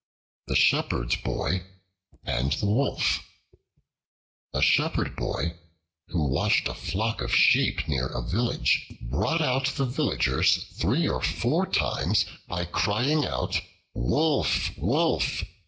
[0.47, 1.61] The Shepherd's Boy
[2.23, 3.19] and the Wolf
[4.51, 5.53] A SHEPHERD BOY,
[6.07, 11.21] who watched a flock of sheep near a village, brought out the villagers three or
[11.21, 13.61] four times by crying out,
[13.93, 14.75] "Wolf!
[14.75, 15.43] Wolf!"